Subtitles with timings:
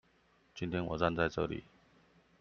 [0.55, 1.61] 今天我站在這裡